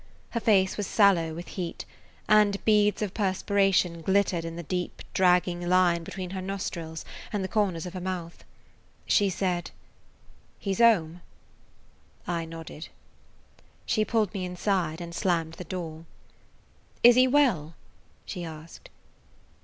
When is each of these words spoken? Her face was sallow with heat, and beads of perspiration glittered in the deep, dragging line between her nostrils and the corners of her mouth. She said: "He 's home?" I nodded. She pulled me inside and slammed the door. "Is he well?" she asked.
Her 0.31 0.39
face 0.39 0.77
was 0.77 0.87
sallow 0.87 1.35
with 1.35 1.49
heat, 1.49 1.85
and 2.27 2.65
beads 2.65 3.03
of 3.03 3.13
perspiration 3.13 4.01
glittered 4.01 4.43
in 4.45 4.55
the 4.55 4.63
deep, 4.63 5.03
dragging 5.13 5.69
line 5.69 6.03
between 6.03 6.31
her 6.31 6.41
nostrils 6.41 7.05
and 7.31 7.43
the 7.43 7.47
corners 7.47 7.85
of 7.85 7.93
her 7.93 8.01
mouth. 8.01 8.43
She 9.05 9.29
said: 9.29 9.69
"He 10.57 10.73
's 10.73 10.79
home?" 10.79 11.21
I 12.25 12.45
nodded. 12.45 12.87
She 13.85 14.03
pulled 14.03 14.33
me 14.33 14.43
inside 14.43 15.01
and 15.01 15.13
slammed 15.13 15.53
the 15.53 15.63
door. 15.65 16.05
"Is 17.03 17.13
he 17.15 17.27
well?" 17.27 17.75
she 18.25 18.43
asked. 18.43 18.89